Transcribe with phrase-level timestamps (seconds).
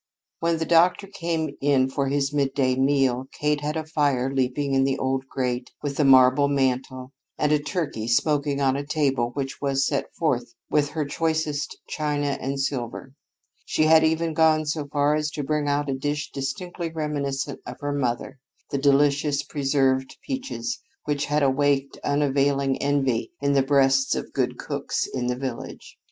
[0.39, 4.83] When the doctor came in for his midday meal, Kate had a fire leaping in
[4.83, 9.61] the old grate with the marble mantel and a turkey smoking on a table which
[9.61, 13.13] was set forth with her choicest china and silver.
[13.63, 17.75] She had even gone so far as to bring out a dish distinctly reminiscent of
[17.81, 18.39] her mother,
[18.71, 25.05] the delicious preserved peaches, which had awaked unavailing envy in the breasts of good cooks
[25.13, 25.95] in the village.